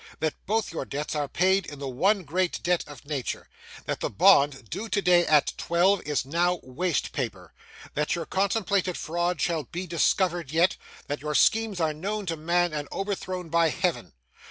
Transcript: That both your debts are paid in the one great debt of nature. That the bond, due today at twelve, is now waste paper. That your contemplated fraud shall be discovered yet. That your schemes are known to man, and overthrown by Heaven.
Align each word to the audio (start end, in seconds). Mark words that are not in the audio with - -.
That 0.19 0.33
both 0.47 0.71
your 0.71 0.83
debts 0.83 1.13
are 1.13 1.27
paid 1.27 1.67
in 1.67 1.77
the 1.77 1.87
one 1.87 2.23
great 2.23 2.59
debt 2.63 2.83
of 2.87 3.05
nature. 3.05 3.47
That 3.85 3.99
the 3.99 4.09
bond, 4.09 4.67
due 4.67 4.89
today 4.89 5.27
at 5.27 5.53
twelve, 5.59 6.01
is 6.07 6.25
now 6.25 6.59
waste 6.63 7.11
paper. 7.11 7.53
That 7.93 8.15
your 8.15 8.25
contemplated 8.25 8.97
fraud 8.97 9.39
shall 9.39 9.65
be 9.65 9.85
discovered 9.85 10.49
yet. 10.49 10.75
That 11.05 11.21
your 11.21 11.35
schemes 11.35 11.79
are 11.79 11.93
known 11.93 12.25
to 12.25 12.35
man, 12.35 12.73
and 12.73 12.87
overthrown 12.91 13.49
by 13.49 13.69
Heaven. 13.69 14.13